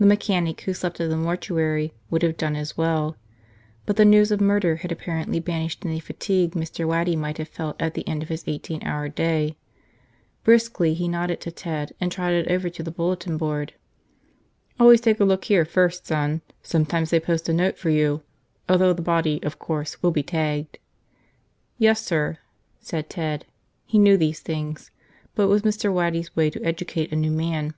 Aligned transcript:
The 0.00 0.06
mechanic 0.06 0.62
who 0.62 0.74
slept 0.74 1.00
at 1.00 1.08
the 1.08 1.16
mortuary 1.16 1.94
would 2.10 2.22
have 2.24 2.36
done 2.36 2.56
as 2.56 2.76
well. 2.76 3.16
But 3.86 3.94
the 3.94 4.04
news 4.04 4.32
of 4.32 4.40
murder 4.40 4.74
had 4.74 4.90
apparently 4.90 5.38
banished 5.38 5.86
any 5.86 6.00
fatigue 6.00 6.54
Mr. 6.54 6.84
Waddy 6.84 7.14
might 7.14 7.38
have 7.38 7.46
felt 7.46 7.80
at 7.80 7.94
the 7.94 8.04
end 8.08 8.24
of 8.24 8.28
his 8.28 8.42
eighteen 8.48 8.82
hour 8.82 9.08
day. 9.08 9.56
Briskly 10.42 10.94
he 10.94 11.06
nodded 11.06 11.40
to 11.42 11.52
Ted 11.52 11.92
and 12.00 12.10
trotted 12.10 12.50
over 12.50 12.68
to 12.70 12.82
the 12.82 12.90
bulletin 12.90 13.36
board. 13.36 13.72
"Always 14.80 15.00
take 15.00 15.20
a 15.20 15.24
look 15.24 15.44
here 15.44 15.64
first, 15.64 16.08
son. 16.08 16.42
Sometimes 16.64 17.10
they 17.10 17.20
post 17.20 17.48
a 17.48 17.52
note 17.52 17.78
for 17.78 17.88
you. 17.90 18.24
Although 18.68 18.94
the 18.94 19.00
body, 19.00 19.38
of 19.44 19.60
course, 19.60 20.02
will 20.02 20.10
be 20.10 20.24
tagged." 20.24 20.80
"Yes, 21.78 22.04
sir," 22.04 22.38
said 22.80 23.08
Ted. 23.08 23.44
He 23.86 23.96
knew 24.00 24.16
these 24.16 24.40
things. 24.40 24.90
But 25.36 25.44
it 25.44 25.48
was 25.50 25.62
Mr. 25.62 25.92
Waddy's 25.92 26.34
way 26.34 26.50
to 26.50 26.60
educate 26.64 27.12
a 27.12 27.14
new 27.14 27.30
man. 27.30 27.74